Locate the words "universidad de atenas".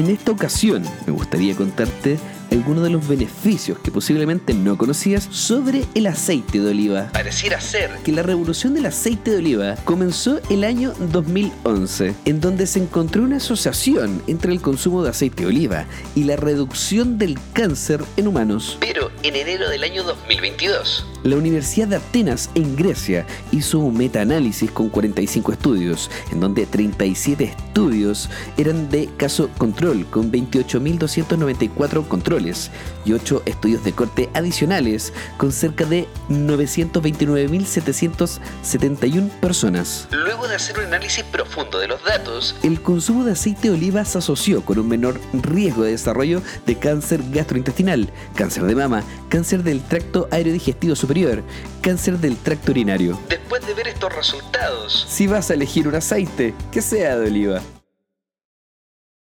21.36-22.50